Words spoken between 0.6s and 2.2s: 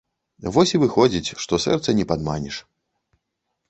і выходзіць, што сэрца не